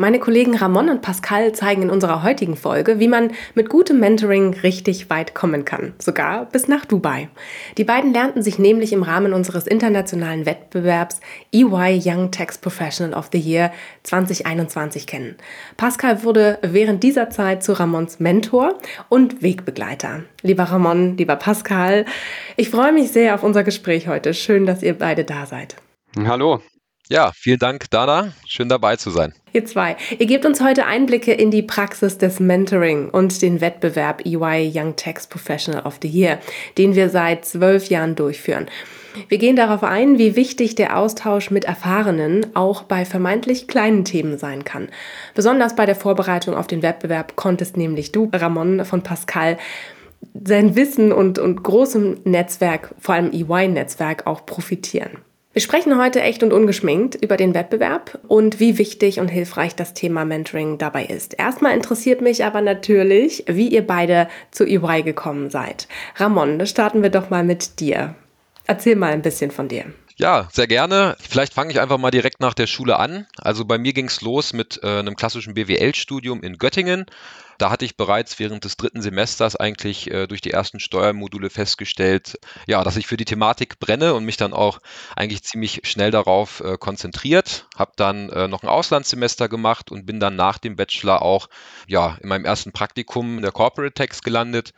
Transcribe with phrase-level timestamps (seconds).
[0.00, 4.54] Meine Kollegen Ramon und Pascal zeigen in unserer heutigen Folge, wie man mit gutem Mentoring
[4.62, 7.28] richtig weit kommen kann, sogar bis nach Dubai.
[7.78, 11.18] Die beiden lernten sich nämlich im Rahmen unseres internationalen Wettbewerbs
[11.52, 13.72] EY Young Tax Professional of the Year
[14.04, 15.34] 2021 kennen.
[15.76, 20.22] Pascal wurde während dieser Zeit zu Ramons Mentor und Wegbegleiter.
[20.42, 22.04] Lieber Ramon, lieber Pascal,
[22.56, 24.32] ich freue mich sehr auf unser Gespräch heute.
[24.32, 25.74] Schön, dass ihr beide da seid.
[26.24, 26.60] Hallo,
[27.08, 28.32] ja, vielen Dank, Dana.
[28.46, 29.32] Schön dabei zu sein.
[29.52, 34.26] Ihr zwei, ihr gebt uns heute Einblicke in die Praxis des Mentoring und den Wettbewerb
[34.26, 36.38] EY Young Tax Professional of the Year,
[36.76, 38.66] den wir seit zwölf Jahren durchführen.
[39.28, 44.38] Wir gehen darauf ein, wie wichtig der Austausch mit Erfahrenen auch bei vermeintlich kleinen Themen
[44.38, 44.88] sein kann.
[45.34, 49.58] Besonders bei der Vorbereitung auf den Wettbewerb konntest nämlich du, Ramon von Pascal,
[50.44, 55.18] sein Wissen und, und großem Netzwerk, vor allem EY-Netzwerk, auch profitieren.
[55.58, 59.92] Wir sprechen heute echt und ungeschminkt über den Wettbewerb und wie wichtig und hilfreich das
[59.92, 61.34] Thema Mentoring dabei ist.
[61.36, 65.88] Erstmal interessiert mich aber natürlich, wie ihr beide zu EY gekommen seid.
[66.14, 68.14] Ramon, starten wir doch mal mit dir.
[68.68, 69.86] Erzähl mal ein bisschen von dir.
[70.14, 71.16] Ja, sehr gerne.
[71.18, 73.26] Vielleicht fange ich einfach mal direkt nach der Schule an.
[73.38, 77.06] Also bei mir ging es los mit äh, einem klassischen BWL-Studium in Göttingen.
[77.58, 82.38] Da hatte ich bereits während des dritten Semesters eigentlich äh, durch die ersten Steuermodule festgestellt,
[82.68, 84.78] ja, dass ich für die Thematik brenne und mich dann auch
[85.16, 87.66] eigentlich ziemlich schnell darauf äh, konzentriert.
[87.76, 91.48] Habe dann äh, noch ein Auslandssemester gemacht und bin dann nach dem Bachelor auch
[91.88, 94.72] ja, in meinem ersten Praktikum in der Corporate Tax gelandet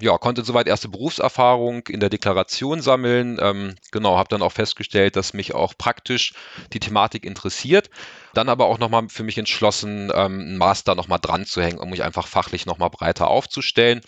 [0.00, 3.38] ja, konnte soweit erste Berufserfahrung in der Deklaration sammeln.
[3.40, 6.34] Ähm, genau, habe dann auch festgestellt, dass mich auch praktisch
[6.72, 7.88] die Thematik interessiert.
[8.34, 11.90] Dann aber auch nochmal für mich entschlossen, ähm, einen Master nochmal dran zu hängen, um
[11.90, 14.02] mich einfach fachlich nochmal breiter aufzustellen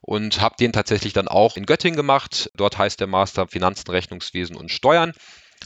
[0.00, 2.50] und habe den tatsächlich dann auch in Göttingen gemacht.
[2.54, 5.12] Dort heißt der Master Finanzen, Rechnungswesen und Steuern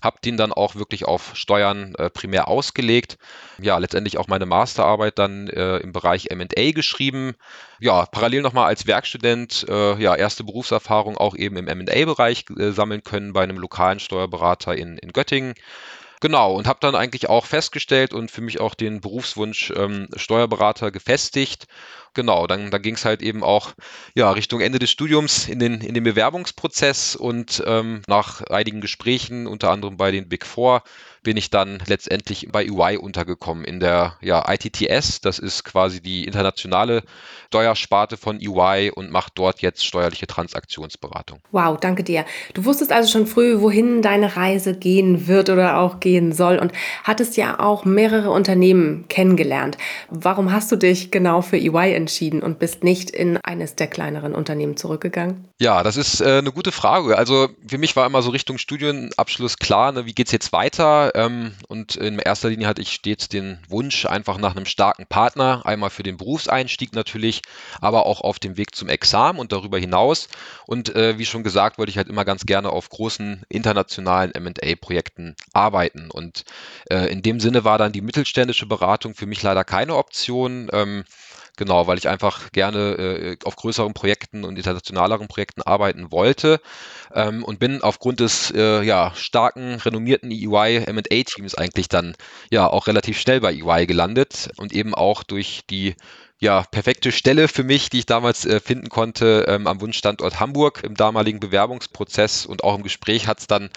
[0.03, 3.19] habe den dann auch wirklich auf Steuern äh, primär ausgelegt.
[3.61, 7.35] Ja, letztendlich auch meine Masterarbeit dann äh, im Bereich M&A geschrieben.
[7.81, 13.05] Ja, parallel nochmal als Werkstudent äh, ja erste Berufserfahrung auch eben im M&A-Bereich äh, sammeln
[13.05, 15.55] können bei einem lokalen Steuerberater in, in Göttingen.
[16.21, 20.91] Genau, und habe dann eigentlich auch festgestellt und für mich auch den Berufswunsch ähm, Steuerberater
[20.91, 21.67] gefestigt.
[22.15, 23.73] Genau, dann, dann ging es halt eben auch
[24.15, 29.47] ja, Richtung Ende des Studiums in den, in den Bewerbungsprozess und ähm, nach einigen Gesprächen,
[29.47, 30.83] unter anderem bei den Big Four,
[31.23, 35.21] bin ich dann letztendlich bei EY untergekommen in der ja, ITTS.
[35.21, 37.03] Das ist quasi die internationale
[37.49, 41.41] Steuersparte von EY und macht dort jetzt steuerliche Transaktionsberatung.
[41.51, 42.25] Wow, danke dir.
[42.55, 46.73] Du wusstest also schon früh, wohin deine Reise gehen wird oder auch gehen soll und
[47.05, 49.77] hattest ja auch mehrere Unternehmen kennengelernt.
[50.09, 54.35] Warum hast du dich genau für EY entschieden und bist nicht in eines der kleineren
[54.35, 55.49] Unternehmen zurückgegangen?
[55.61, 57.17] Ja, das ist äh, eine gute Frage.
[57.17, 61.13] Also für mich war immer so Richtung Studienabschluss klar, ne, wie geht es jetzt weiter?
[61.15, 65.63] Ähm, und in erster Linie hatte ich stets den Wunsch einfach nach einem starken Partner,
[65.65, 67.43] einmal für den Berufseinstieg natürlich,
[67.81, 70.29] aber auch auf dem Weg zum Examen und darüber hinaus.
[70.67, 75.37] Und äh, wie schon gesagt, wollte ich halt immer ganz gerne auf großen internationalen MA-Projekten
[75.53, 76.11] arbeiten.
[76.11, 76.45] Und
[76.91, 80.69] äh, in dem Sinne war dann die mittelständische Beratung für mich leider keine Option.
[80.73, 81.05] Ähm,
[81.61, 86.59] Genau, weil ich einfach gerne äh, auf größeren Projekten und internationaleren Projekten arbeiten wollte
[87.15, 92.15] ähm, und bin aufgrund des äh, ja, starken, renommierten EY MA-Teams eigentlich dann
[92.51, 95.97] ja auch relativ schnell bei EY gelandet und eben auch durch die
[96.39, 100.83] ja, perfekte Stelle für mich, die ich damals äh, finden konnte ähm, am Wunschstandort Hamburg
[100.83, 103.69] im damaligen Bewerbungsprozess und auch im Gespräch hat es dann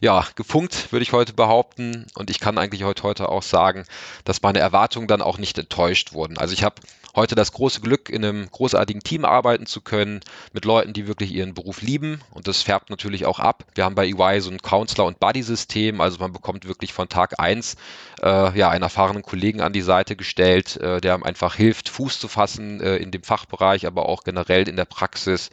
[0.00, 2.06] ja gefunkt, würde ich heute behaupten.
[2.16, 3.84] Und ich kann eigentlich heute, heute auch sagen,
[4.24, 6.38] dass meine Erwartungen dann auch nicht enttäuscht wurden.
[6.38, 6.82] Also ich habe
[7.18, 10.20] heute das große Glück, in einem großartigen Team arbeiten zu können,
[10.52, 12.20] mit Leuten, die wirklich ihren Beruf lieben.
[12.30, 13.64] Und das färbt natürlich auch ab.
[13.74, 16.00] Wir haben bei EY so ein Counselor- und Buddy-System.
[16.00, 17.76] Also man bekommt wirklich von Tag eins
[18.22, 22.18] äh, ja, einen erfahrenen Kollegen an die Seite gestellt, äh, der einem einfach hilft, Fuß
[22.20, 25.50] zu fassen äh, in dem Fachbereich, aber auch generell in der Praxis.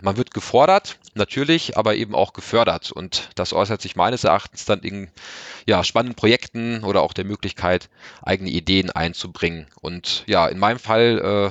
[0.00, 2.90] Man wird gefordert, natürlich, aber eben auch gefördert.
[2.90, 5.10] Und das äußert sich meines Erachtens dann in
[5.66, 7.88] ja, spannenden Projekten oder auch der Möglichkeit,
[8.22, 9.66] eigene Ideen einzubringen.
[9.80, 11.50] Und ja, in meinem Fall äh,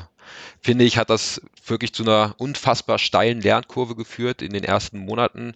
[0.61, 5.53] finde ich, hat das wirklich zu einer unfassbar steilen Lernkurve geführt in den ersten Monaten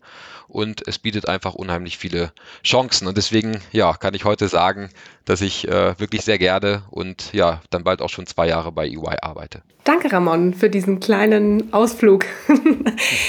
[0.47, 2.31] und es bietet einfach unheimlich viele
[2.63, 3.07] Chancen.
[3.07, 4.89] Und deswegen, ja, kann ich heute sagen,
[5.25, 8.88] dass ich äh, wirklich sehr gerne und ja, dann bald auch schon zwei Jahre bei
[8.88, 9.62] EY arbeite.
[9.83, 12.25] Danke, Ramon, für diesen kleinen Ausflug.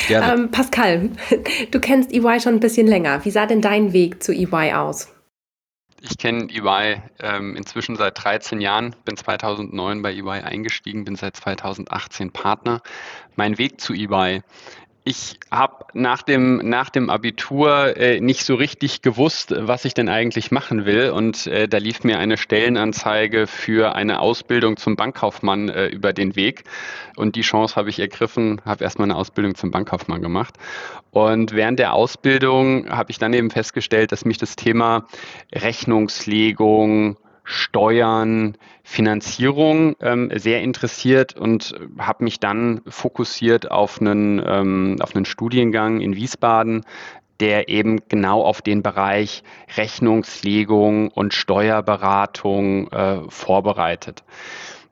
[0.09, 0.35] Gerne.
[0.43, 1.11] ähm, Pascal,
[1.71, 3.25] du kennst EY schon ein bisschen länger.
[3.25, 5.09] Wie sah denn dein Weg zu EY aus?
[6.09, 11.35] Ich kenne EY ähm, inzwischen seit 13 Jahren, bin 2009 bei EY eingestiegen, bin seit
[11.35, 12.81] 2018 Partner.
[13.35, 14.43] Mein Weg zu EY
[15.09, 20.09] ich habe nach dem, nach dem Abitur äh, nicht so richtig gewusst, was ich denn
[20.09, 21.11] eigentlich machen will.
[21.11, 26.35] Und äh, da lief mir eine Stellenanzeige für eine Ausbildung zum Bankkaufmann äh, über den
[26.35, 26.65] Weg.
[27.15, 30.55] Und die Chance habe ich ergriffen, habe erstmal eine Ausbildung zum Bankkaufmann gemacht.
[31.13, 35.07] Und während der Ausbildung habe ich dann eben festgestellt, dass mich das Thema
[35.55, 45.15] Rechnungslegung, Steuern, Finanzierung ähm, sehr interessiert und habe mich dann fokussiert auf einen, ähm, auf
[45.15, 46.85] einen Studiengang in Wiesbaden,
[47.41, 49.45] der eben genau auf den Bereich
[49.77, 54.25] Rechnungslegung und Steuerberatung äh, vorbereitet.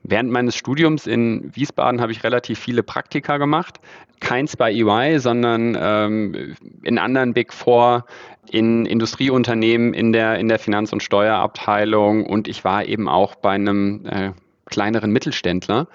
[0.06, 3.80] Während meines Studiums in Wiesbaden habe ich relativ viele Praktika gemacht.
[4.20, 8.04] Keins bei EY, sondern ähm, in anderen Big Four,
[8.50, 13.52] in Industrieunternehmen, in der, in der Finanz- und Steuerabteilung und ich war eben auch bei
[13.52, 14.32] einem äh,
[14.66, 15.88] kleineren Mittelständler.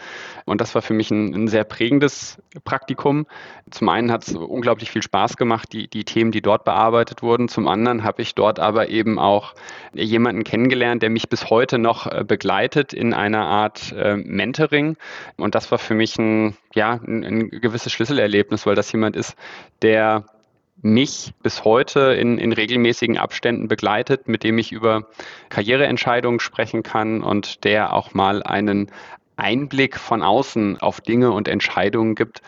[0.46, 3.26] Und das war für mich ein, ein sehr prägendes Praktikum.
[3.72, 7.50] Zum einen hat es unglaublich viel Spaß gemacht, die, die Themen, die dort bearbeitet wurden.
[7.50, 9.54] Zum anderen habe ich dort aber eben auch
[9.94, 14.98] jemanden kennengelernt, der mich bis heute noch äh, begleitet in einer Art äh, Mentoring.
[15.38, 19.36] Und das war für mich ein, ja, ein, ein gewisses Schlüsselerlebnis, weil das jemand ist,
[19.82, 20.26] der
[20.82, 25.08] mich bis heute in, in regelmäßigen Abständen begleitet, mit dem ich über
[25.50, 28.92] Karriereentscheidungen sprechen kann und der auch mal einen
[29.36, 32.42] Einblick von außen auf Dinge und Entscheidungen gibt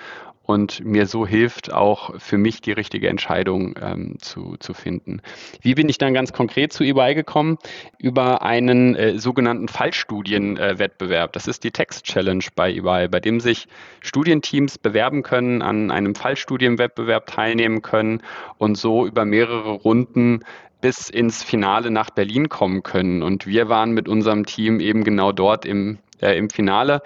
[0.51, 5.21] und mir so hilft, auch für mich die richtige Entscheidung ähm, zu, zu finden.
[5.61, 7.57] Wie bin ich dann ganz konkret zu EY gekommen?
[7.97, 11.33] Über einen äh, sogenannten Fallstudienwettbewerb.
[11.33, 13.67] Das ist die Text Challenge bei EY, bei dem sich
[14.01, 18.21] Studienteams bewerben können, an einem Fallstudienwettbewerb teilnehmen können
[18.57, 20.41] und so über mehrere Runden
[20.81, 23.23] bis ins Finale nach Berlin kommen können.
[23.23, 27.01] Und wir waren mit unserem Team eben genau dort im, äh, im Finale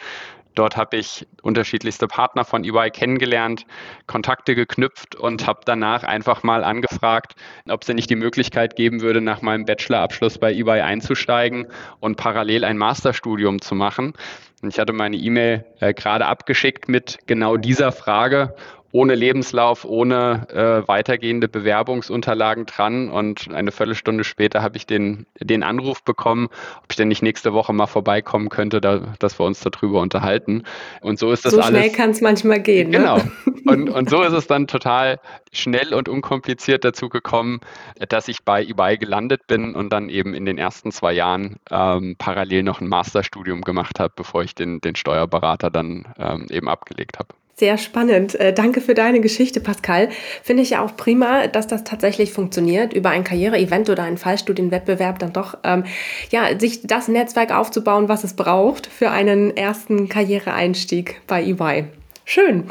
[0.55, 3.65] Dort habe ich unterschiedlichste Partner von EY kennengelernt,
[4.07, 7.35] Kontakte geknüpft und habe danach einfach mal angefragt,
[7.69, 11.67] ob es nicht die Möglichkeit geben würde, nach meinem Bachelorabschluss bei EY einzusteigen
[11.99, 14.13] und parallel ein Masterstudium zu machen.
[14.61, 18.55] Und ich hatte meine E-Mail äh, gerade abgeschickt mit genau dieser Frage
[18.95, 23.09] ohne Lebenslauf, ohne äh, weitergehende Bewerbungsunterlagen dran.
[23.09, 26.47] Und eine Viertelstunde später habe ich den, den Anruf bekommen,
[26.77, 30.63] ob ich denn nicht nächste Woche mal vorbeikommen könnte, da, dass wir uns darüber unterhalten.
[31.01, 31.71] Und so ist das so alles.
[31.71, 32.89] So schnell kann es manchmal gehen.
[32.89, 32.99] Ne?
[32.99, 33.17] Genau.
[33.17, 33.31] Ne?
[33.67, 35.19] Und, und so ist es dann total
[35.51, 37.61] schnell und unkompliziert dazu gekommen,
[38.09, 42.15] dass ich bei eBay gelandet bin und dann eben in den ersten zwei Jahren ähm,
[42.19, 47.17] parallel noch ein Masterstudium gemacht habe, bevor ich den, den Steuerberater dann ähm, eben abgelegt
[47.17, 47.29] habe.
[47.57, 48.35] Sehr spannend.
[48.35, 50.09] Äh, danke für deine Geschichte, Pascal.
[50.43, 55.19] Finde ich ja auch prima, dass das tatsächlich funktioniert, über ein Karriereevent oder einen Fallstudienwettbewerb
[55.19, 55.85] dann doch, ähm,
[56.31, 61.85] ja, sich das Netzwerk aufzubauen, was es braucht für einen ersten Karriereeinstieg bei EY.
[62.25, 62.65] Schön.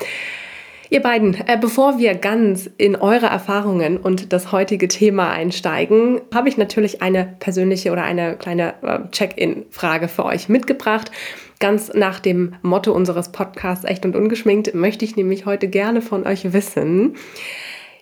[0.90, 6.50] Ihr beiden, äh, bevor wir ganz in eure Erfahrungen und das heutige Thema einsteigen, habe
[6.50, 11.10] ich natürlich eine persönliche oder eine kleine äh, Check-in-Frage für euch mitgebracht.
[11.60, 16.26] Ganz nach dem Motto unseres Podcasts Echt und Ungeschminkt möchte ich nämlich heute gerne von
[16.26, 17.14] euch wissen.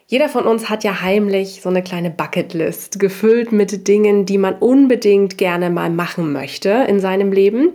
[0.06, 4.56] Jeder von uns hat ja heimlich so eine kleine Bucketlist, gefüllt mit Dingen, die man
[4.56, 7.72] unbedingt gerne mal machen möchte in seinem Leben.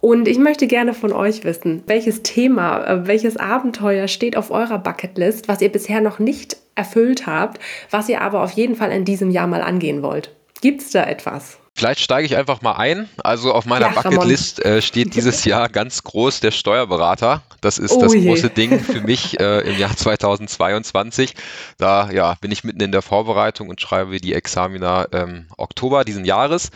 [0.00, 4.78] Und ich möchte gerne von euch wissen, welches Thema, äh, welches Abenteuer steht auf eurer
[4.78, 7.58] Bucketlist, was ihr bisher noch nicht erfüllt habt,
[7.90, 10.34] was ihr aber auf jeden Fall in diesem Jahr mal angehen wollt.
[10.60, 11.58] Gibt es da etwas?
[11.76, 13.08] Vielleicht steige ich einfach mal ein.
[13.18, 17.42] Also auf meiner ja, Bucketlist äh, steht dieses Jahr ganz groß der Steuerberater.
[17.60, 18.24] Das ist oh das je.
[18.26, 21.34] große Ding für mich äh, im Jahr 2022.
[21.76, 26.24] Da ja, bin ich mitten in der Vorbereitung und schreibe die Examina ähm, Oktober diesen
[26.24, 26.70] Jahres.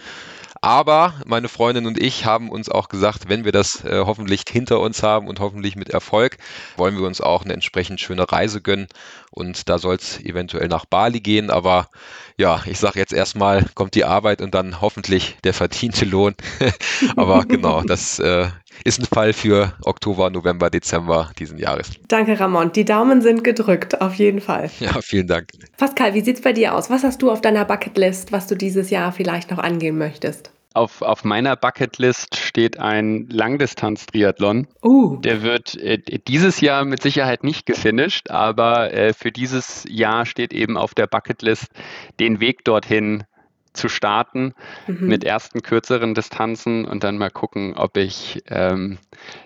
[0.69, 4.81] Aber meine Freundin und ich haben uns auch gesagt, wenn wir das äh, hoffentlich hinter
[4.81, 6.37] uns haben und hoffentlich mit Erfolg,
[6.77, 8.87] wollen wir uns auch eine entsprechend schöne Reise gönnen.
[9.31, 11.49] Und da soll es eventuell nach Bali gehen.
[11.49, 11.89] Aber
[12.37, 16.35] ja, ich sage jetzt erstmal, kommt die Arbeit und dann hoffentlich der verdiente Lohn.
[17.17, 18.49] Aber genau, das äh,
[18.85, 21.93] ist ein Fall für Oktober, November, Dezember diesen Jahres.
[22.09, 22.73] Danke, Ramon.
[22.73, 24.71] Die Daumen sind gedrückt, auf jeden Fall.
[24.81, 25.49] Ja, vielen Dank.
[25.79, 26.91] Pascal, wie sieht es bei dir aus?
[26.91, 30.51] Was hast du auf deiner Bucketlist, was du dieses Jahr vielleicht noch angehen möchtest?
[30.79, 34.69] Auf, auf meiner Bucketlist steht ein Langdistanz-Triathlon.
[34.83, 35.17] Uh.
[35.17, 40.53] Der wird äh, dieses Jahr mit Sicherheit nicht gefinisht, aber äh, für dieses Jahr steht
[40.53, 41.67] eben auf der Bucketlist,
[42.21, 43.25] den Weg dorthin
[43.73, 44.55] zu starten
[44.87, 45.07] mhm.
[45.07, 48.99] mit ersten kürzeren Distanzen und dann mal gucken, ob ich ähm,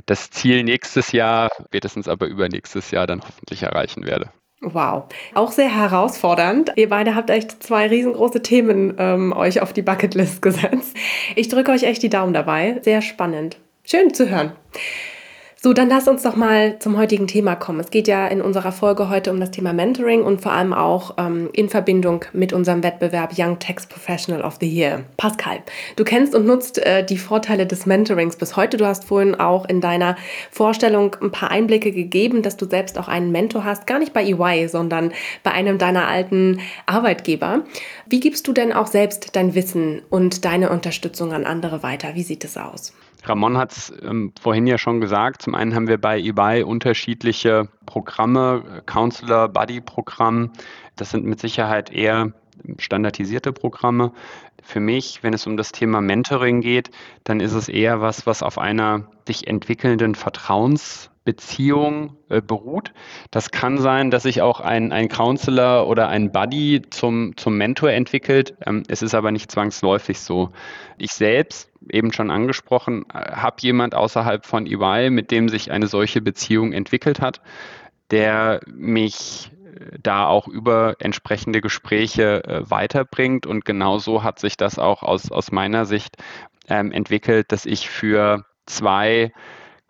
[0.06, 4.30] das Ziel nächstes Jahr, spätestens aber übernächstes Jahr dann hoffentlich erreichen werde.
[4.62, 5.04] Wow,
[5.34, 6.72] auch sehr herausfordernd.
[6.76, 10.96] Ihr beide habt echt zwei riesengroße Themen ähm, euch auf die Bucketlist gesetzt.
[11.34, 12.78] Ich drücke euch echt die Daumen dabei.
[12.82, 13.56] Sehr spannend.
[13.84, 14.52] Schön zu hören.
[15.64, 17.78] So, dann lass uns doch mal zum heutigen Thema kommen.
[17.78, 21.14] Es geht ja in unserer Folge heute um das Thema Mentoring und vor allem auch
[21.18, 25.04] ähm, in Verbindung mit unserem Wettbewerb Young Tax Professional of the Year.
[25.18, 25.58] Pascal,
[25.94, 28.76] du kennst und nutzt äh, die Vorteile des Mentorings bis heute.
[28.76, 30.16] Du hast vorhin auch in deiner
[30.50, 34.24] Vorstellung ein paar Einblicke gegeben, dass du selbst auch einen Mentor hast, gar nicht bei
[34.24, 35.12] EY, sondern
[35.44, 37.62] bei einem deiner alten Arbeitgeber.
[38.06, 42.16] Wie gibst du denn auch selbst dein Wissen und deine Unterstützung an andere weiter?
[42.16, 42.92] Wie sieht es aus?
[43.24, 45.42] Ramon hat es ähm, vorhin ja schon gesagt.
[45.42, 50.50] Zum einen haben wir bei eBay unterschiedliche Programme, Counselor, Buddy-Programm.
[50.96, 52.32] Das sind mit Sicherheit eher
[52.78, 54.12] standardisierte Programme.
[54.62, 56.90] Für mich, wenn es um das Thema Mentoring geht,
[57.24, 62.92] dann ist es eher was, was auf einer sich entwickelnden Vertrauens Beziehung äh, beruht.
[63.30, 67.90] Das kann sein, dass sich auch ein, ein Counselor oder ein Buddy zum, zum Mentor
[67.90, 68.56] entwickelt.
[68.66, 70.50] Ähm, es ist aber nicht zwangsläufig so.
[70.98, 75.86] Ich selbst, eben schon angesprochen, äh, habe jemand außerhalb von EY, mit dem sich eine
[75.86, 77.40] solche Beziehung entwickelt hat,
[78.10, 83.46] der mich äh, da auch über entsprechende Gespräche äh, weiterbringt.
[83.46, 86.16] Und genauso hat sich das auch aus, aus meiner Sicht
[86.68, 89.32] ähm, entwickelt, dass ich für zwei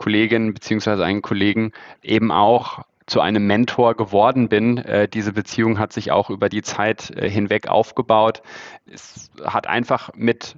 [0.03, 1.05] Kollegin bzw.
[1.05, 1.71] einen Kollegen
[2.03, 4.79] eben auch zu einem Mentor geworden bin.
[4.79, 8.43] Äh, diese Beziehung hat sich auch über die Zeit äh, hinweg aufgebaut.
[8.93, 10.57] Es hat einfach mit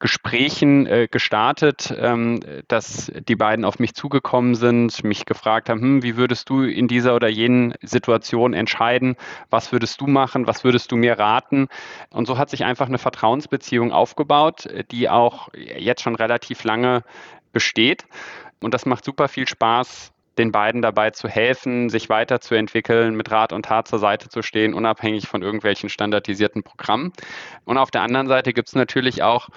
[0.00, 6.02] Gesprächen äh, gestartet, ähm, dass die beiden auf mich zugekommen sind, mich gefragt haben, hm,
[6.04, 9.16] wie würdest du in dieser oder jenen Situation entscheiden?
[9.50, 10.46] Was würdest du machen?
[10.46, 11.66] Was würdest du mir raten?
[12.10, 17.02] Und so hat sich einfach eine Vertrauensbeziehung aufgebaut, die auch jetzt schon relativ lange
[17.52, 18.04] besteht.
[18.60, 23.52] Und das macht super viel Spaß, den beiden dabei zu helfen, sich weiterzuentwickeln, mit Rat
[23.52, 27.12] und Tat zur Seite zu stehen, unabhängig von irgendwelchen standardisierten Programmen.
[27.64, 29.48] Und auf der anderen Seite gibt es natürlich auch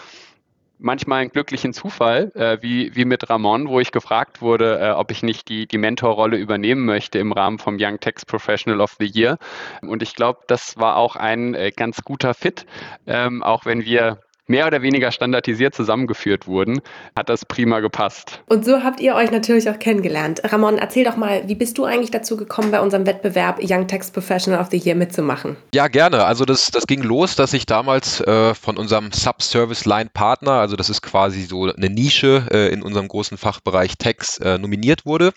[0.81, 5.11] manchmal einen glücklichen Zufall, äh, wie, wie mit Ramon, wo ich gefragt wurde, äh, ob
[5.11, 9.05] ich nicht die, die Mentorrolle übernehmen möchte im Rahmen vom Young Tax Professional of the
[9.05, 9.37] Year.
[9.81, 12.65] Und ich glaube, das war auch ein äh, ganz guter Fit,
[13.05, 16.81] ähm, auch wenn wir mehr oder weniger standardisiert zusammengeführt wurden,
[17.15, 18.43] hat das prima gepasst.
[18.47, 20.41] Und so habt ihr euch natürlich auch kennengelernt.
[20.43, 24.13] Ramon, erzähl doch mal, wie bist du eigentlich dazu gekommen, bei unserem Wettbewerb Young Text
[24.13, 25.55] Professional of the Year mitzumachen?
[25.73, 26.25] Ja, gerne.
[26.25, 31.01] Also das, das ging los, dass ich damals äh, von unserem Subservice-Line-Partner, also das ist
[31.01, 35.31] quasi so eine Nische äh, in unserem großen Fachbereich Text, äh, nominiert wurde.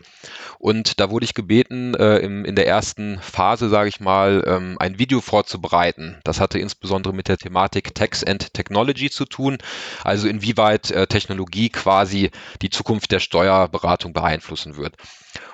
[0.58, 4.76] Und da wurde ich gebeten, äh, im, in der ersten Phase, sage ich mal, ähm,
[4.80, 6.16] ein Video vorzubereiten.
[6.24, 9.58] Das hatte insbesondere mit der Thematik Text and Technology Technology zu tun,
[10.02, 12.30] also inwieweit äh, Technologie quasi
[12.62, 14.96] die Zukunft der Steuerberatung beeinflussen wird.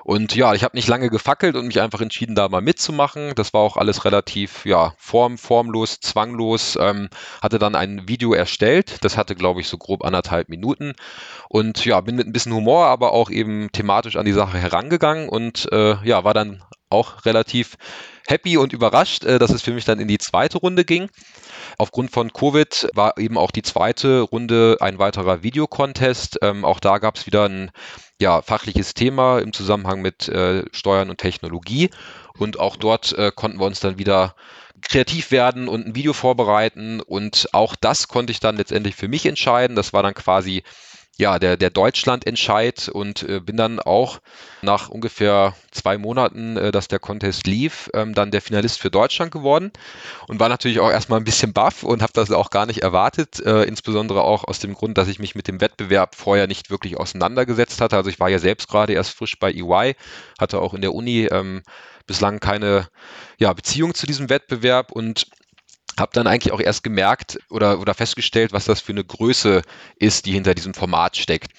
[0.04, 3.32] Und ja, ich habe nicht lange gefackelt und mich einfach entschieden, da mal mitzumachen.
[3.34, 6.76] Das war auch alles relativ ja, form, formlos, zwanglos.
[6.80, 7.08] Ähm,
[7.42, 9.04] hatte dann ein Video erstellt.
[9.04, 10.94] Das hatte, glaube ich, so grob anderthalb Minuten.
[11.48, 15.28] Und ja, bin mit ein bisschen Humor, aber auch eben thematisch an die Sache herangegangen
[15.28, 17.76] und äh, ja, war dann auch relativ
[18.26, 21.08] happy und überrascht, äh, dass es für mich dann in die zweite Runde ging.
[21.80, 26.40] Aufgrund von Covid war eben auch die zweite Runde ein weiterer Videocontest.
[26.42, 27.70] Ähm, auch da gab es wieder ein
[28.20, 31.88] ja, fachliches Thema im Zusammenhang mit äh, Steuern und Technologie.
[32.36, 34.34] Und auch dort äh, konnten wir uns dann wieder
[34.82, 37.00] kreativ werden und ein Video vorbereiten.
[37.00, 39.74] Und auch das konnte ich dann letztendlich für mich entscheiden.
[39.74, 40.64] Das war dann quasi
[41.20, 44.20] ja, der, der Deutschland-Entscheid und äh, bin dann auch
[44.62, 49.30] nach ungefähr zwei Monaten, äh, dass der Contest lief, ähm, dann der Finalist für Deutschland
[49.30, 49.70] geworden
[50.26, 53.38] und war natürlich auch erstmal ein bisschen baff und habe das auch gar nicht erwartet,
[53.40, 56.96] äh, insbesondere auch aus dem Grund, dass ich mich mit dem Wettbewerb vorher nicht wirklich
[56.96, 57.96] auseinandergesetzt hatte.
[57.96, 59.94] Also ich war ja selbst gerade erst frisch bei EY,
[60.38, 61.62] hatte auch in der Uni ähm,
[62.06, 62.88] bislang keine
[63.38, 65.26] ja, Beziehung zu diesem Wettbewerb und
[66.00, 69.62] habe dann eigentlich auch erst gemerkt oder, oder festgestellt, was das für eine Größe
[69.96, 71.52] ist, die hinter diesem Format steckt.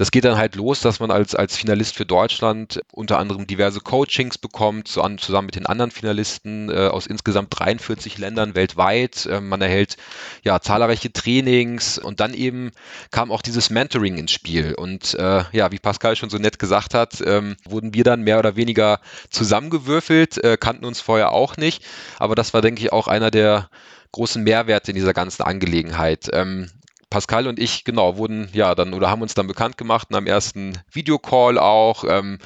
[0.00, 3.80] Das geht dann halt los, dass man als, als Finalist für Deutschland unter anderem diverse
[3.80, 9.26] Coachings bekommt, zusammen mit den anderen Finalisten äh, aus insgesamt 43 Ländern weltweit.
[9.26, 9.98] Äh, man erhält
[10.42, 12.70] ja zahlreiche Trainings und dann eben
[13.10, 14.74] kam auch dieses Mentoring ins Spiel.
[14.74, 18.38] Und äh, ja, wie Pascal schon so nett gesagt hat, ähm, wurden wir dann mehr
[18.38, 21.84] oder weniger zusammengewürfelt, äh, kannten uns vorher auch nicht.
[22.18, 23.68] Aber das war, denke ich, auch einer der
[24.12, 26.28] großen Mehrwerte in dieser ganzen Angelegenheit.
[26.32, 26.70] Ähm,
[27.10, 30.28] Pascal und ich, genau, wurden ja dann oder haben uns dann bekannt gemacht in einem
[30.28, 32.04] ersten Videocall auch.
[32.08, 32.38] Ähm,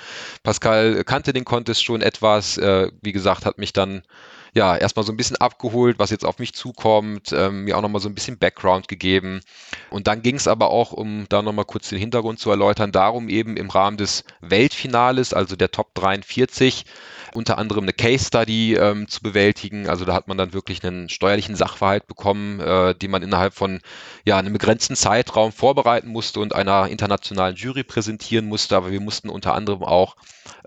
[0.42, 4.02] Pascal kannte den Contest schon etwas, äh, wie gesagt, hat mich dann
[4.54, 8.00] ja, erstmal so ein bisschen abgeholt, was jetzt auf mich zukommt, ähm, mir auch nochmal
[8.00, 9.40] so ein bisschen Background gegeben.
[9.90, 13.28] Und dann ging es aber auch, um da nochmal kurz den Hintergrund zu erläutern, darum
[13.28, 16.84] eben im Rahmen des Weltfinales, also der Top 43,
[17.34, 19.88] unter anderem eine Case Study ähm, zu bewältigen.
[19.88, 23.80] Also da hat man dann wirklich einen steuerlichen Sachverhalt bekommen, äh, den man innerhalb von
[24.25, 28.76] ja, einem begrenzten Zeitraum vorbereiten musste und einer internationalen Jury präsentieren musste.
[28.76, 30.14] Aber wir mussten unter anderem auch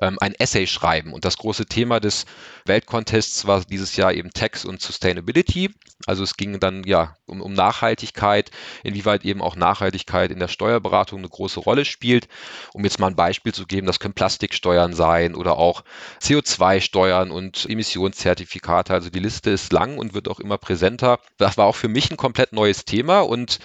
[0.01, 1.13] ähm, ein Essay schreiben.
[1.13, 2.25] Und das große Thema des
[2.65, 5.69] Weltcontests war dieses Jahr eben Tax und Sustainability.
[6.07, 8.49] Also es ging dann ja um, um Nachhaltigkeit,
[8.83, 12.27] inwieweit eben auch Nachhaltigkeit in der Steuerberatung eine große Rolle spielt.
[12.73, 15.83] Um jetzt mal ein Beispiel zu geben, das können Plastiksteuern sein oder auch
[16.21, 18.93] CO2-Steuern und Emissionszertifikate.
[18.93, 21.19] Also die Liste ist lang und wird auch immer präsenter.
[21.37, 23.59] Das war auch für mich ein komplett neues Thema und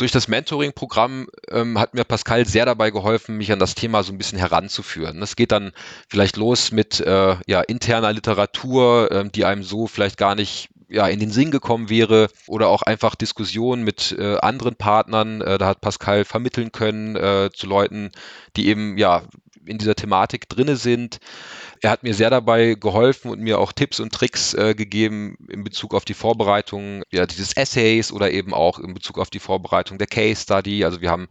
[0.00, 4.12] durch das Mentoring-Programm ähm, hat mir Pascal sehr dabei geholfen, mich an das Thema so
[4.12, 5.20] ein bisschen heranzuführen.
[5.20, 5.72] Das geht dann
[6.08, 11.06] vielleicht los mit äh, ja, interner Literatur, ähm, die einem so vielleicht gar nicht ja,
[11.06, 15.42] in den Sinn gekommen wäre oder auch einfach Diskussionen mit äh, anderen Partnern.
[15.42, 18.10] Äh, da hat Pascal vermitteln können äh, zu Leuten,
[18.56, 19.22] die eben ja
[19.70, 21.18] in dieser Thematik drinne sind.
[21.82, 25.64] Er hat mir sehr dabei geholfen und mir auch Tipps und Tricks äh, gegeben in
[25.64, 29.96] Bezug auf die Vorbereitung ja, dieses Essays oder eben auch in Bezug auf die Vorbereitung
[29.96, 30.84] der Case Study.
[30.84, 31.28] Also wir haben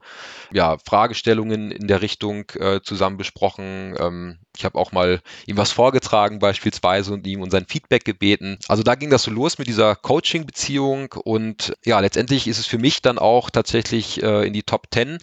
[0.51, 3.96] ja Fragestellungen in der Richtung äh, zusammen besprochen.
[4.00, 8.60] Ähm, ich habe auch mal ihm was vorgetragen beispielsweise und ihm um sein Feedback gebeten.
[8.68, 12.78] Also da ging das so los mit dieser Coaching-Beziehung und ja, letztendlich ist es für
[12.78, 15.20] mich dann auch tatsächlich äh, in die Top 10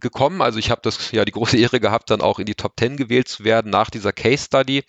[0.00, 0.40] gekommen.
[0.40, 2.96] Also ich habe das ja die große Ehre gehabt, dann auch in die Top 10
[2.96, 4.84] gewählt zu werden nach dieser Case Study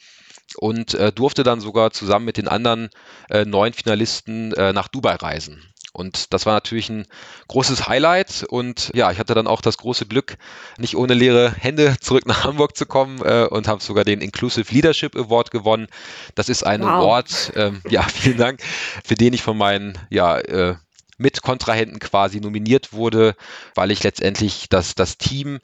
[0.56, 2.89] und äh, durfte dann sogar zusammen mit den anderen
[3.29, 5.62] äh, neun Finalisten äh, nach Dubai reisen.
[5.91, 7.08] Und das war natürlich ein
[7.48, 8.46] großes Highlight.
[8.48, 10.38] Und ja, ich hatte dann auch das große Glück,
[10.77, 14.74] nicht ohne leere Hände zurück nach Hamburg zu kommen äh, und habe sogar den Inclusive
[14.74, 15.88] Leadership Award gewonnen.
[16.36, 16.89] Das ist ein wow.
[16.89, 18.62] Award, ähm, ja, vielen Dank,
[19.03, 20.75] für den ich von meinen ja, äh,
[21.17, 23.36] Mitkontrahenten quasi nominiert wurde,
[23.75, 25.60] weil ich letztendlich das, das Team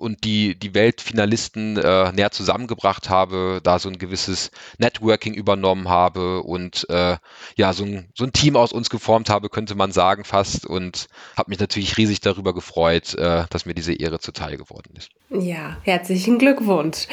[0.00, 6.42] und die, die Weltfinalisten äh, näher zusammengebracht habe, da so ein gewisses Networking übernommen habe
[6.42, 7.16] und äh,
[7.56, 11.06] ja, so ein, so ein Team aus uns geformt habe, könnte man sagen fast und
[11.36, 15.10] habe mich natürlich riesig darüber gefreut, äh, dass mir diese Ehre zuteil geworden ist.
[15.28, 17.06] Ja, herzlichen Glückwunsch.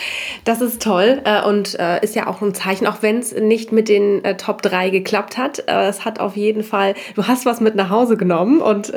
[0.46, 3.72] Das ist toll äh, und äh, ist ja auch ein Zeichen, auch wenn es nicht
[3.74, 5.60] mit den äh, Top 3 geklappt hat.
[5.68, 8.94] es hat auf jeden Fall, du hast was mit nach Hause genommen und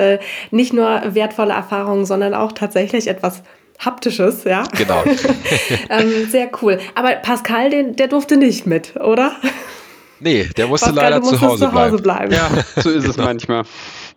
[0.50, 3.42] nicht nur wertvolle Erfahrungen, sondern auch tatsächlich etwas
[3.80, 4.64] Haptisches, ja.
[4.76, 5.02] Genau.
[5.88, 6.78] ähm, sehr cool.
[6.94, 9.32] Aber Pascal, den, der durfte nicht mit, oder?
[10.20, 12.28] Nee, der musste Pascal, leider zu Hause, zu Hause bleiben.
[12.28, 12.32] bleiben.
[12.32, 12.50] Ja,
[12.82, 13.62] so ist es manchmal.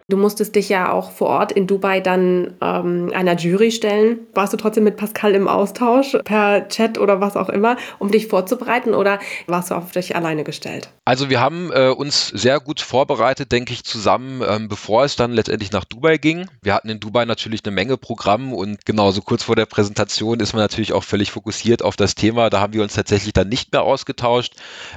[0.09, 4.19] Du musstest dich ja auch vor Ort in Dubai dann ähm, einer Jury stellen.
[4.33, 8.27] Warst du trotzdem mit Pascal im Austausch per Chat oder was auch immer, um dich
[8.27, 10.89] vorzubereiten oder warst du auf dich alleine gestellt?
[11.05, 15.31] Also wir haben äh, uns sehr gut vorbereitet, denke ich, zusammen, ähm, bevor es dann
[15.31, 16.47] letztendlich nach Dubai ging.
[16.61, 20.53] Wir hatten in Dubai natürlich eine Menge Programm und genauso kurz vor der Präsentation ist
[20.53, 22.49] man natürlich auch völlig fokussiert auf das Thema.
[22.49, 24.55] Da haben wir uns tatsächlich dann nicht mehr ausgetauscht.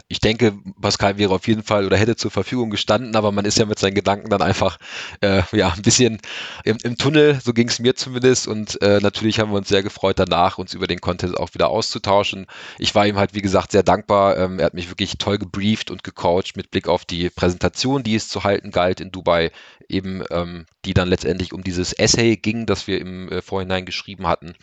[0.08, 3.58] Ich denke, Pascal wäre auf jeden Fall oder hätte zur Verfügung gestanden, aber man ist
[3.58, 4.78] ja mit seinen Gedanken dann einfach
[5.20, 6.20] äh, ja, ein bisschen
[6.64, 8.48] im, im Tunnel, so ging es mir zumindest.
[8.48, 11.68] Und äh, natürlich haben wir uns sehr gefreut, danach uns über den Content auch wieder
[11.68, 12.46] auszutauschen.
[12.78, 14.36] Ich war ihm halt, wie gesagt, sehr dankbar.
[14.36, 18.14] Ähm, er hat mich wirklich toll gebrieft und gecoacht mit Blick auf die Präsentation, die
[18.14, 19.50] es zu halten galt in Dubai,
[19.88, 24.26] eben ähm, die dann letztendlich um dieses Essay ging, das wir im äh, Vorhinein geschrieben
[24.26, 24.54] hatten.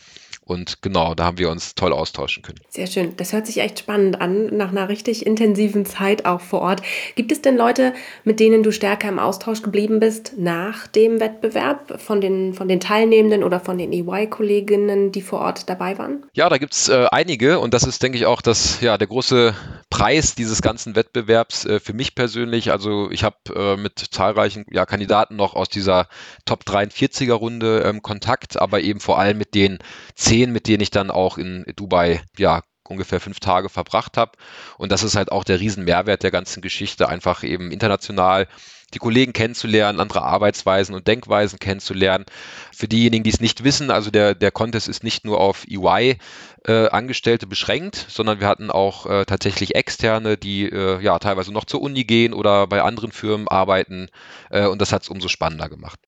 [0.46, 2.60] Und genau, da haben wir uns toll austauschen können.
[2.70, 3.16] Sehr schön.
[3.16, 6.82] Das hört sich echt spannend an, nach einer richtig intensiven Zeit auch vor Ort.
[7.16, 7.94] Gibt es denn Leute,
[8.26, 12.82] mit denen du stärker im Austausch geblieben bist nach dem Wettbewerb, von den, von den
[12.82, 16.26] Teilnehmenden oder von den EY-Kolleginnen, die vor Ort dabei waren?
[16.34, 19.08] Ja, da gibt es äh, einige und das ist, denke ich, auch das, ja, der
[19.08, 19.56] große
[19.90, 22.72] Preis dieses ganzen Wettbewerbs äh, für mich persönlich.
[22.72, 26.08] Also ich habe äh, mit zahlreichen ja, Kandidaten noch aus dieser
[26.46, 29.80] Top 43er Runde ähm, Kontakt, aber eben vor allem mit den
[30.16, 34.32] zehn zehn, mit denen ich dann auch in Dubai ja ungefähr fünf Tage verbracht habe.
[34.80, 38.48] Und das ist halt auch der Riesenmehrwert der ganzen Geschichte, einfach eben international
[38.96, 42.26] die Kollegen kennenzulernen, andere Arbeitsweisen und Denkweisen kennenzulernen.
[42.72, 47.46] Für diejenigen, die es nicht wissen, also der, der Contest ist nicht nur auf EY-Angestellte
[47.46, 51.82] äh, beschränkt, sondern wir hatten auch äh, tatsächlich Externe, die äh, ja teilweise noch zur
[51.82, 54.10] Uni gehen oder bei anderen Firmen arbeiten.
[54.50, 56.00] Äh, und das hat es umso spannender gemacht.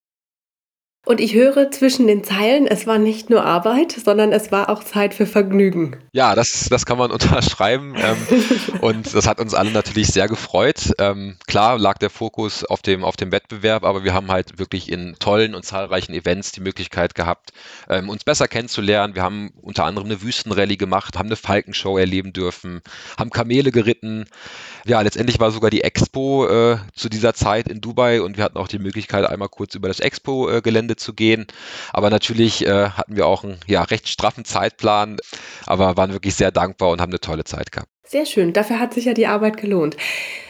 [1.06, 4.84] Und ich höre zwischen den Zeilen, es war nicht nur Arbeit, sondern es war auch
[4.84, 5.98] Zeit für Vergnügen.
[6.14, 7.94] Ja, das, das kann man unterschreiben.
[7.96, 10.94] Ähm, und das hat uns alle natürlich sehr gefreut.
[10.98, 14.92] Ähm, klar lag der Fokus auf dem, auf dem Wettbewerb, aber wir haben halt wirklich
[14.92, 17.52] in tollen und zahlreichen Events die Möglichkeit gehabt,
[17.88, 19.14] ähm, uns besser kennenzulernen.
[19.14, 22.82] Wir haben unter anderem eine Wüstenrallye gemacht, haben eine Falkenshow erleben dürfen,
[23.18, 24.26] haben Kamele geritten.
[24.86, 28.58] Ja, letztendlich war sogar die Expo äh, zu dieser Zeit in Dubai und wir hatten
[28.58, 31.48] auch die Möglichkeit, einmal kurz über das Expo-Gelände zu gehen.
[31.94, 35.18] Aber natürlich äh, hatten wir auch einen ja, recht straffen Zeitplan,
[35.66, 37.90] aber waren wirklich sehr dankbar und haben eine tolle Zeit gehabt.
[38.08, 39.98] Sehr schön, dafür hat sich ja die Arbeit gelohnt.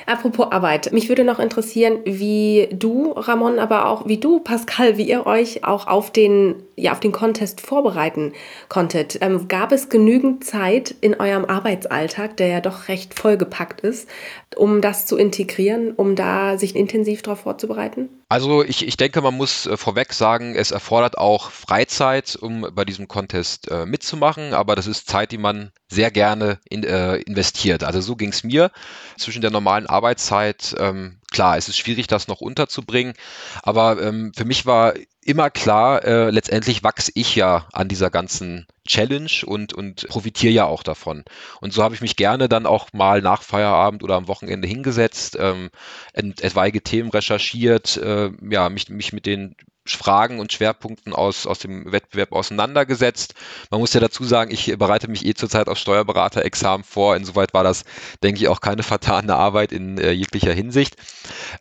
[0.08, 5.10] Apropos Arbeit, mich würde noch interessieren, wie du, Ramon, aber auch wie du, Pascal, wie
[5.10, 8.34] ihr euch auch auf den, ja, auf den Contest vorbereiten
[8.67, 9.17] konntet.
[9.21, 14.10] Ähm, gab es genügend Zeit in eurem Arbeitsalltag, der ja doch recht vollgepackt ist,
[14.55, 18.10] um das zu integrieren, um da sich intensiv darauf vorzubereiten?
[18.35, 22.83] Also ich, ich denke, man muss äh, vorweg sagen, es erfordert auch Freizeit, um bei
[22.83, 27.85] diesem Contest äh, mitzumachen, aber das ist Zeit, die man sehr gerne in, äh, investiert.
[27.85, 28.71] Also so ging es mir
[29.17, 30.75] zwischen der normalen Arbeitszeit.
[30.77, 33.13] Ähm, klar, es ist schwierig, das noch unterzubringen,
[33.61, 38.67] aber ähm, für mich war immer klar, äh, letztendlich wachse ich ja an dieser ganzen
[38.87, 41.25] Challenge und, und profitiere ja auch davon.
[41.59, 45.35] Und so habe ich mich gerne dann auch mal nach Feierabend oder am Wochenende hingesetzt,
[45.37, 45.71] ähm,
[46.13, 51.91] etwaige Themen recherchiert, äh, ja, mich, mich mit den Fragen und Schwerpunkten aus, aus dem
[51.91, 53.35] Wettbewerb auseinandergesetzt.
[53.69, 57.15] Man muss ja dazu sagen, ich bereite mich eh zurzeit auf Steuerberaterexamen vor.
[57.15, 57.83] Insoweit war das,
[58.23, 60.95] denke ich, auch keine vertane Arbeit in äh, jeglicher Hinsicht.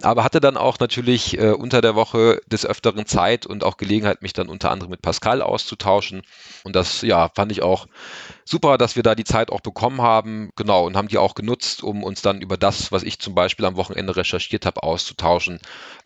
[0.00, 4.22] Aber hatte dann auch natürlich äh, unter der Woche des Öfteren Zeit und auch Gelegenheit,
[4.22, 6.22] mich dann unter anderem mit Pascal auszutauschen.
[6.64, 7.86] Und das, ja, fand ich auch
[8.46, 10.50] super, dass wir da die Zeit auch bekommen haben.
[10.56, 13.66] Genau, und haben die auch genutzt, um uns dann über das, was ich zum Beispiel
[13.66, 15.60] am Wochenende recherchiert habe, auszutauschen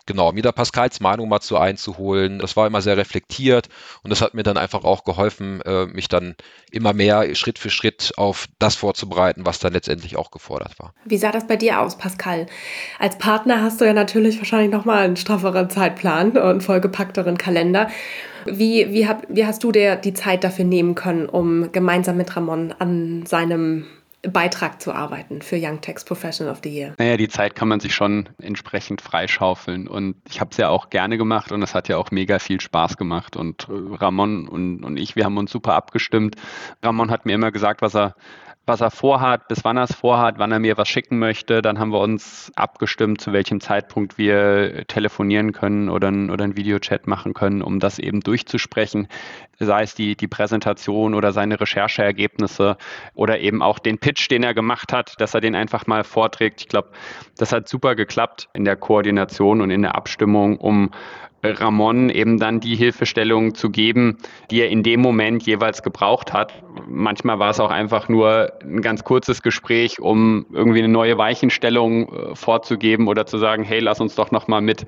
[0.08, 2.40] genau, mir da Pascals Meinung mal zu einzuholen.
[2.40, 3.68] Das war immer sehr reflektiert
[4.02, 6.34] und das hat mir dann einfach auch geholfen, äh, mich dann
[6.72, 10.94] immer mehr Schritt für Schritt auf das vorzubereiten, was dann letztendlich auch gefordert war.
[11.04, 12.46] Wie sah das bei dir aus, Pascal?
[12.98, 17.88] Als Partner hast du ja natürlich wahrscheinlich nochmal einen strafferen Zeitplan und vollgepackteren Kalender.
[18.46, 22.34] Wie, wie, hab, wie hast du dir die Zeit dafür nehmen können, um gemeinsam mit
[22.34, 23.84] Ramon an seinem
[24.22, 26.94] Beitrag zu arbeiten für Young Text Professional of the Year?
[26.98, 30.90] Naja, die Zeit kann man sich schon entsprechend freischaufeln und ich habe es ja auch
[30.90, 34.82] gerne gemacht und es hat ja auch mega viel Spaß gemacht und äh, Ramon und,
[34.82, 36.34] und ich, wir haben uns super abgestimmt.
[36.82, 38.16] Ramon hat mir immer gesagt, was er
[38.68, 41.62] was er vorhat, bis wann er es vorhat, wann er mir was schicken möchte.
[41.62, 46.56] Dann haben wir uns abgestimmt, zu welchem Zeitpunkt wir telefonieren können oder, ein, oder einen
[46.56, 49.08] Videochat machen können, um das eben durchzusprechen.
[49.58, 52.76] Sei es die, die Präsentation oder seine Rechercheergebnisse
[53.14, 56.60] oder eben auch den Pitch, den er gemacht hat, dass er den einfach mal vorträgt.
[56.60, 56.90] Ich glaube,
[57.38, 60.90] das hat super geklappt in der Koordination und in der Abstimmung, um
[61.42, 64.18] Ramon eben dann die Hilfestellung zu geben,
[64.50, 66.52] die er in dem Moment jeweils gebraucht hat.
[66.88, 72.12] Manchmal war es auch einfach nur ein ganz kurzes Gespräch, um irgendwie eine neue Weichenstellung
[72.12, 74.86] äh, vorzugeben oder zu sagen, hey, lass uns doch noch mal mit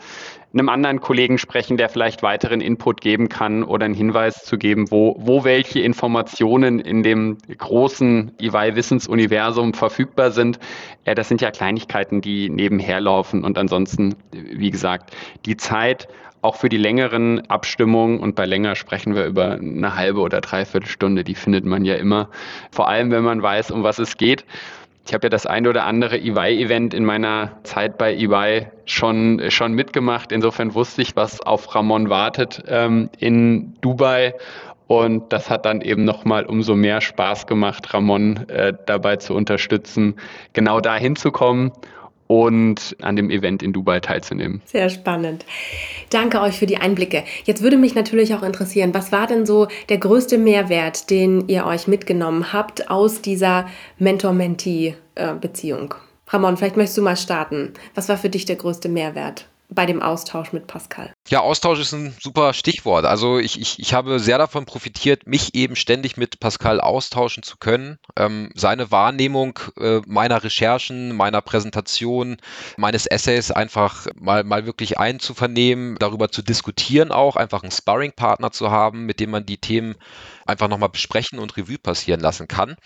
[0.53, 4.91] einem anderen Kollegen sprechen, der vielleicht weiteren Input geben kann oder einen Hinweis zu geben,
[4.91, 10.59] wo, wo welche Informationen in dem großen EY-Wissensuniversum verfügbar sind.
[11.07, 15.15] Ja, das sind ja Kleinigkeiten, die nebenher laufen und ansonsten, wie gesagt,
[15.47, 16.09] die Zeit
[16.43, 20.89] auch für die längeren Abstimmungen und bei länger sprechen wir über eine halbe oder dreiviertel
[20.89, 22.29] Stunde, die findet man ja immer.
[22.71, 24.45] Vor allem, wenn man weiß, um was es geht.
[25.07, 29.73] Ich habe ja das ein oder andere EY-Event in meiner Zeit bei EY schon, schon
[29.73, 30.31] mitgemacht.
[30.31, 34.35] Insofern wusste ich, was auf Ramon wartet ähm, in Dubai.
[34.87, 40.17] Und das hat dann eben nochmal umso mehr Spaß gemacht, Ramon äh, dabei zu unterstützen,
[40.53, 41.73] genau da hinzukommen
[42.31, 44.63] und an dem Event in Dubai teilzunehmen.
[44.65, 45.45] Sehr spannend.
[46.11, 47.25] Danke euch für die Einblicke.
[47.43, 51.67] Jetzt würde mich natürlich auch interessieren, was war denn so der größte Mehrwert, den ihr
[51.67, 53.67] euch mitgenommen habt aus dieser
[53.99, 55.95] Mentor-Mentee-Beziehung?
[56.29, 57.73] Ramon, vielleicht möchtest du mal starten.
[57.97, 59.50] Was war für dich der größte Mehrwert?
[59.71, 61.13] Bei dem Austausch mit Pascal?
[61.29, 63.05] Ja, Austausch ist ein super Stichwort.
[63.05, 67.57] Also ich, ich, ich habe sehr davon profitiert, mich eben ständig mit Pascal austauschen zu
[67.57, 67.99] können.
[68.17, 72.39] Ähm, seine Wahrnehmung äh, meiner Recherchen, meiner Präsentation,
[72.77, 78.71] meines Essays einfach mal, mal wirklich einzuvernehmen, darüber zu diskutieren auch, einfach einen Sparring-Partner zu
[78.71, 79.95] haben, mit dem man die Themen
[80.47, 82.77] einfach nochmal besprechen und Revue passieren lassen kann.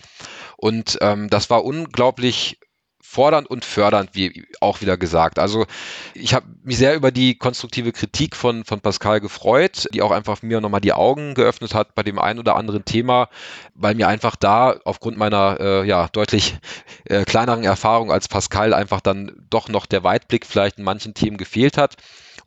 [0.57, 2.59] Und ähm, das war unglaublich
[3.05, 5.39] fordernd und fördernd, wie auch wieder gesagt.
[5.39, 5.65] Also
[6.13, 10.41] ich habe mich sehr über die konstruktive Kritik von, von Pascal gefreut, die auch einfach
[10.41, 13.29] mir nochmal die Augen geöffnet hat bei dem einen oder anderen Thema,
[13.75, 16.57] weil mir einfach da aufgrund meiner äh, ja, deutlich
[17.05, 21.37] äh, kleineren Erfahrung als Pascal einfach dann doch noch der Weitblick vielleicht in manchen Themen
[21.37, 21.95] gefehlt hat.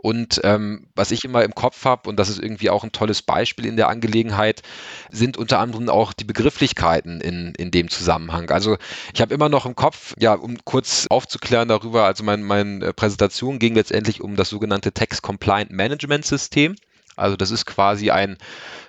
[0.01, 3.21] Und ähm, was ich immer im Kopf habe, und das ist irgendwie auch ein tolles
[3.21, 4.63] Beispiel in der Angelegenheit,
[5.11, 8.49] sind unter anderem auch die Begrifflichkeiten in, in dem Zusammenhang.
[8.51, 8.79] Also
[9.13, 13.59] ich habe immer noch im Kopf, ja, um kurz aufzuklären darüber, also mein, meine Präsentation
[13.59, 16.77] ging letztendlich um das sogenannte Text Compliant Management System.
[17.19, 18.39] Also das ist quasi ein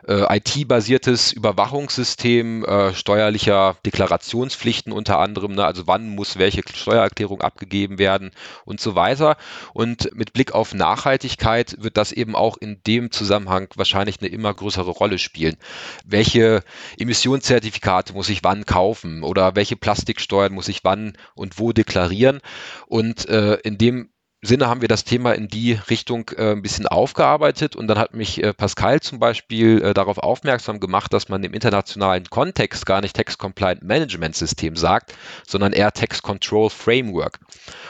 [0.07, 5.65] äh, IT-basiertes Überwachungssystem äh, steuerlicher Deklarationspflichten unter anderem, ne?
[5.65, 8.31] also wann muss welche Steuererklärung abgegeben werden
[8.65, 9.37] und so weiter.
[9.73, 14.53] Und mit Blick auf Nachhaltigkeit wird das eben auch in dem Zusammenhang wahrscheinlich eine immer
[14.53, 15.57] größere Rolle spielen.
[16.05, 16.63] Welche
[16.97, 22.39] Emissionszertifikate muss ich wann kaufen oder welche Plastiksteuern muss ich wann und wo deklarieren?
[22.87, 24.09] Und äh, in dem
[24.41, 28.13] Sinne haben wir das Thema in die Richtung äh, ein bisschen aufgearbeitet und dann hat
[28.13, 33.01] mich äh, Pascal zum Beispiel äh, darauf aufmerksam gemacht, dass man im internationalen Kontext gar
[33.01, 35.13] nicht Text Compliant Management System sagt,
[35.45, 37.39] sondern eher Text Control Framework.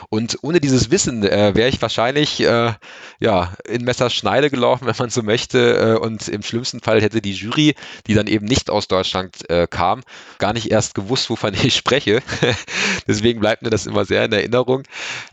[0.10, 2.74] Und ohne dieses Wissen äh, wäre ich wahrscheinlich äh,
[3.20, 7.34] ja in Messerschneide gelaufen, wenn man so möchte, äh, und im schlimmsten Fall hätte die
[7.34, 7.76] Jury,
[8.08, 9.30] die dann eben nicht aus Deutschland
[9.70, 10.02] kam,
[10.38, 12.22] gar nicht erst gewusst, wovon ich spreche.
[13.08, 14.84] Deswegen bleibt mir das immer sehr in Erinnerung.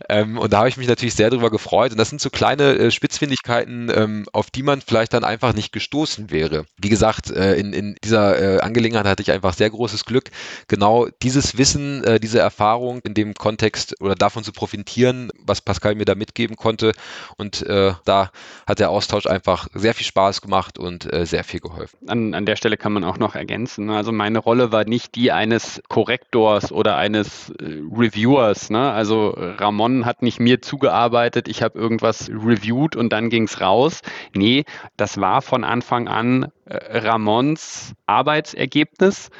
[0.08, 1.92] Ähm, und da habe ich mich natürlich natürlich sehr darüber gefreut.
[1.92, 5.72] Und das sind so kleine äh, Spitzfindigkeiten, ähm, auf die man vielleicht dann einfach nicht
[5.72, 6.66] gestoßen wäre.
[6.78, 10.30] Wie gesagt, äh, in, in dieser äh, Angelegenheit hatte ich einfach sehr großes Glück,
[10.68, 15.94] genau dieses Wissen, äh, diese Erfahrung in dem Kontext oder davon zu profitieren, was Pascal
[15.94, 16.92] mir da mitgeben konnte.
[17.36, 18.30] Und äh, da
[18.66, 21.96] hat der Austausch einfach sehr viel Spaß gemacht und äh, sehr viel geholfen.
[22.08, 23.86] An, an der Stelle kann man auch noch ergänzen.
[23.86, 23.96] Ne?
[23.96, 28.70] Also meine Rolle war nicht die eines Korrektors oder eines Reviewers.
[28.70, 28.90] Ne?
[28.90, 33.60] Also Ramon hat nicht mir zugearbeitet abgearbeitet, ich habe irgendwas reviewed und dann ging es
[33.60, 34.00] raus.
[34.34, 34.64] Nee,
[34.96, 39.30] das war von Anfang an äh, Ramons Arbeitsergebnis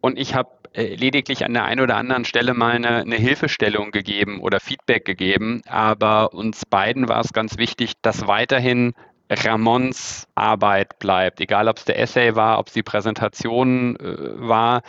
[0.00, 3.92] und ich habe äh, lediglich an der einen oder anderen Stelle mal eine, eine, Hilfestellung
[3.92, 5.62] gegeben oder Feedback gegeben.
[5.66, 8.92] Aber uns beiden war es ganz wichtig, dass weiterhin
[9.28, 14.82] Ramons Arbeit bleibt, egal ob es der Essay war, ob es die Präsentation äh, war.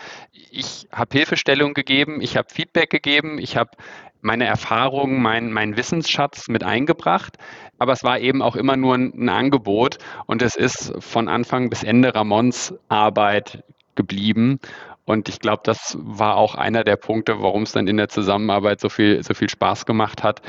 [0.51, 3.71] Ich habe Hilfestellung gegeben, ich habe Feedback gegeben, ich habe
[4.21, 7.37] meine Erfahrungen, mein, mein Wissensschatz mit eingebracht.
[7.79, 11.69] Aber es war eben auch immer nur ein, ein Angebot und es ist von Anfang
[11.69, 13.63] bis Ende Ramons Arbeit
[13.95, 14.59] geblieben.
[15.05, 18.81] Und ich glaube, das war auch einer der Punkte, warum es dann in der Zusammenarbeit
[18.81, 20.41] so viel, so viel Spaß gemacht hat,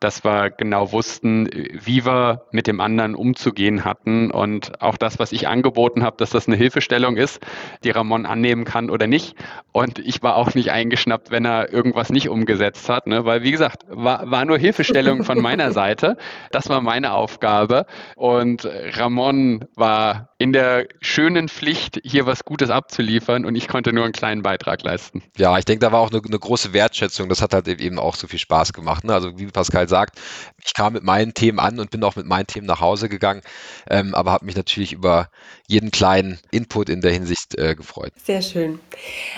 [0.00, 5.32] dass wir genau wussten, wie wir mit dem anderen umzugehen hatten und auch das, was
[5.32, 7.40] ich angeboten habe, dass das eine Hilfestellung ist,
[7.82, 9.36] die Ramon annehmen kann oder nicht.
[9.72, 13.24] Und ich war auch nicht eingeschnappt, wenn er irgendwas nicht umgesetzt hat, ne?
[13.24, 16.16] weil wie gesagt, war, war nur Hilfestellung von meiner Seite.
[16.50, 23.46] Das war meine Aufgabe und Ramon war in der schönen Pflicht, hier was Gutes abzuliefern
[23.46, 25.22] und ich konnte nur einen kleinen Beitrag leisten.
[25.38, 27.28] Ja, ich denke, da war auch eine, eine große Wertschätzung.
[27.30, 29.04] Das hat halt eben auch so viel Spaß gemacht.
[29.04, 29.14] Ne?
[29.14, 30.20] Also wie Pascal halt sagt,
[30.64, 33.40] ich kam mit meinen Themen an und bin auch mit meinen Themen nach Hause gegangen,
[33.88, 35.28] ähm, aber habe mich natürlich über
[35.68, 38.12] jeden kleinen Input in der Hinsicht äh, gefreut.
[38.22, 38.78] Sehr schön.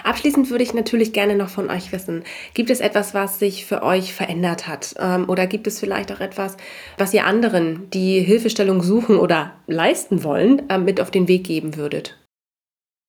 [0.04, 3.82] Abschließend würde ich natürlich gerne noch von euch wissen, gibt es etwas, was sich für
[3.82, 4.94] euch verändert hat?
[4.98, 6.56] Ähm, oder gibt es vielleicht auch etwas,
[6.96, 11.76] was ihr anderen, die Hilfestellung suchen oder leisten wollen, äh, mit auf den Weg geben
[11.76, 12.16] würdet?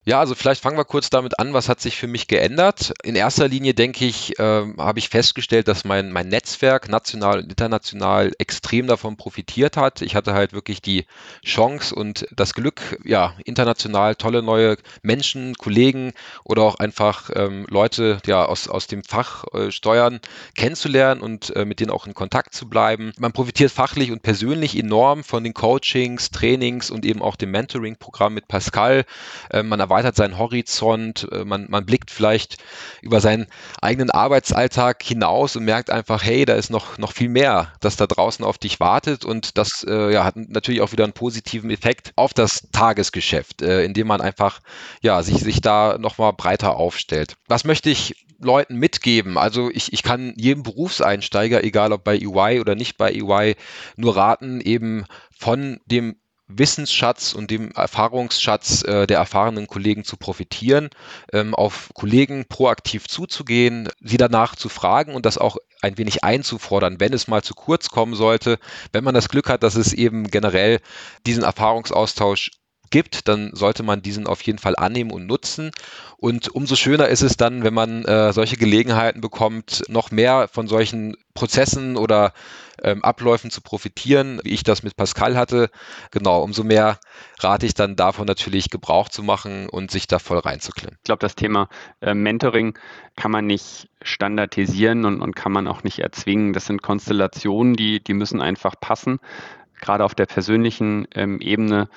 [0.06, 2.94] Ja, also vielleicht fangen wir kurz damit an, was hat sich für mich geändert.
[3.02, 7.50] In erster Linie denke ich, äh, habe ich festgestellt, dass mein, mein Netzwerk national und
[7.50, 10.00] international extrem davon profitiert hat.
[10.00, 11.04] Ich hatte halt wirklich die
[11.44, 18.22] Chance und das Glück, ja, international tolle neue Menschen, Kollegen oder auch einfach ähm, Leute
[18.24, 20.20] ja, aus, aus dem Fach äh, Steuern
[20.56, 23.12] kennenzulernen und äh, mit denen auch in Kontakt zu bleiben.
[23.18, 28.32] Man profitiert fachlich und persönlich enorm von den Coachings, Trainings und eben auch dem Mentoring-Programm
[28.32, 29.04] mit Pascal.
[29.50, 32.58] Äh, man erweitert seinen Horizont, äh, man, man blickt vielleicht
[33.02, 33.46] über seinen
[33.82, 38.06] eigenen Arbeitsalltag hinaus und merkt einfach, hey, da ist noch, noch viel mehr, das da
[38.06, 42.12] draußen auf dich wartet und das äh, ja, hat natürlich auch wieder einen positiven Effekt
[42.14, 44.60] auf das Tagesgeschäft, äh, indem man einfach
[45.02, 47.36] ja, sich, sich da nochmal breiter aufstellt.
[47.48, 49.36] Was möchte ich Leuten mitgeben?
[49.36, 53.56] Also ich, ich kann jedem Berufseinsteiger, egal ob bei EY oder nicht bei EY,
[53.96, 55.04] nur raten, eben
[55.36, 56.16] von dem
[56.58, 60.90] Wissensschatz und dem Erfahrungsschatz äh, der erfahrenen Kollegen zu profitieren,
[61.32, 67.00] ähm, auf Kollegen proaktiv zuzugehen, sie danach zu fragen und das auch ein wenig einzufordern,
[67.00, 68.58] wenn es mal zu kurz kommen sollte,
[68.92, 70.80] wenn man das Glück hat, dass es eben generell
[71.26, 72.50] diesen Erfahrungsaustausch
[72.90, 75.70] gibt, dann sollte man diesen auf jeden Fall annehmen und nutzen.
[76.16, 80.68] Und umso schöner ist es dann, wenn man äh, solche Gelegenheiten bekommt, noch mehr von
[80.68, 82.32] solchen Prozessen oder
[82.82, 85.70] ähm, Abläufen zu profitieren, wie ich das mit Pascal hatte.
[86.10, 86.98] Genau, umso mehr
[87.40, 90.96] rate ich dann davon natürlich Gebrauch zu machen und sich da voll reinzuklemmen.
[90.98, 91.68] Ich glaube, das Thema
[92.00, 92.78] äh, Mentoring
[93.16, 96.52] kann man nicht standardisieren und, und kann man auch nicht erzwingen.
[96.52, 99.20] Das sind Konstellationen, die, die müssen einfach passen,
[99.80, 101.88] gerade auf der persönlichen ähm, Ebene.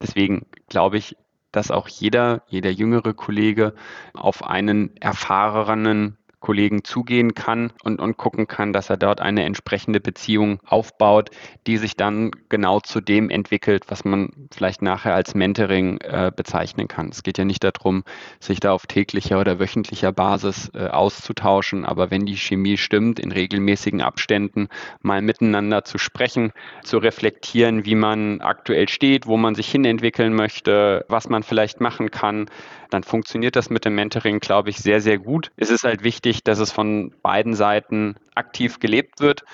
[0.00, 1.16] Deswegen glaube ich,
[1.52, 3.74] dass auch jeder, jeder jüngere Kollege
[4.12, 9.98] auf einen erfahrenen Kollegen zugehen kann und, und gucken kann, dass er dort eine entsprechende
[9.98, 11.30] Beziehung aufbaut,
[11.66, 16.86] die sich dann genau zu dem entwickelt, was man vielleicht nachher als Mentoring äh, bezeichnen
[16.86, 17.08] kann.
[17.08, 18.04] Es geht ja nicht darum,
[18.38, 23.32] sich da auf täglicher oder wöchentlicher Basis äh, auszutauschen, aber wenn die Chemie stimmt, in
[23.32, 24.68] regelmäßigen Abständen
[25.02, 26.52] mal miteinander zu sprechen,
[26.84, 32.12] zu reflektieren, wie man aktuell steht, wo man sich hinentwickeln möchte, was man vielleicht machen
[32.12, 32.46] kann,
[32.90, 35.50] dann funktioniert das mit dem Mentoring, glaube ich, sehr, sehr gut.
[35.56, 36.04] Es ist halt
[36.36, 39.44] wichtig, dass es von beiden Seiten aktiv gelebt wird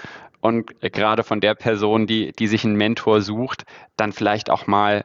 [0.40, 3.64] und gerade von der Person, die, die sich einen Mentor sucht,
[3.96, 5.04] dann vielleicht auch mal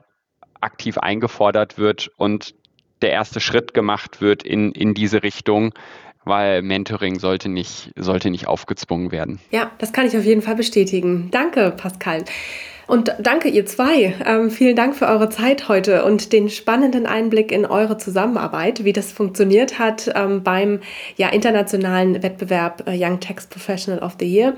[0.59, 2.55] aktiv eingefordert wird und
[3.01, 5.73] der erste Schritt gemacht wird in, in diese Richtung,
[6.25, 9.39] weil Mentoring sollte nicht, sollte nicht aufgezwungen werden.
[9.51, 11.29] Ja, das kann ich auf jeden Fall bestätigen.
[11.31, 12.25] Danke, Pascal.
[12.87, 14.15] Und danke, ihr zwei.
[14.25, 18.93] Ähm, vielen Dank für eure Zeit heute und den spannenden Einblick in eure Zusammenarbeit, wie
[18.93, 20.79] das funktioniert hat ähm, beim
[21.17, 24.53] ja, internationalen Wettbewerb äh, Young Text Professional of the Year.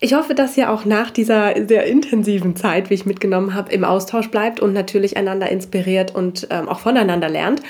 [0.00, 3.84] Ich hoffe, dass ihr auch nach dieser sehr intensiven Zeit, wie ich mitgenommen habe, im
[3.84, 7.62] Austausch bleibt und natürlich einander inspiriert und ähm, auch voneinander lernt.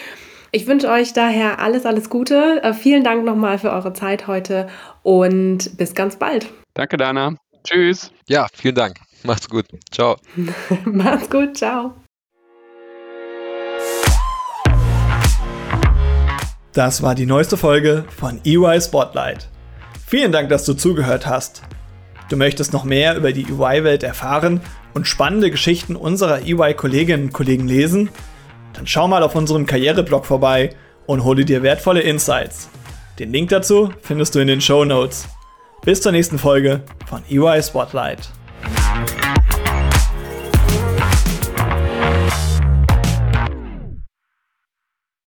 [0.50, 2.62] Ich wünsche euch daher alles, alles Gute.
[2.62, 4.68] Äh, vielen Dank nochmal für eure Zeit heute
[5.02, 6.46] und bis ganz bald.
[6.72, 7.36] Danke, Dana.
[7.64, 8.10] Tschüss.
[8.26, 9.03] Ja, vielen Dank.
[9.26, 9.66] Macht's gut.
[9.90, 10.18] Ciao.
[10.84, 11.56] Macht's gut.
[11.56, 11.94] Ciao.
[16.74, 19.48] Das war die neueste Folge von EY Spotlight.
[20.06, 21.62] Vielen Dank, dass du zugehört hast.
[22.28, 24.60] Du möchtest noch mehr über die EY-Welt erfahren
[24.92, 28.10] und spannende Geschichten unserer EY-Kolleginnen und Kollegen lesen?
[28.74, 30.74] Dann schau mal auf unserem Karriereblog vorbei
[31.06, 32.68] und hole dir wertvolle Insights.
[33.18, 35.28] Den Link dazu findest du in den Show Notes.
[35.82, 38.30] Bis zur nächsten Folge von EY Spotlight.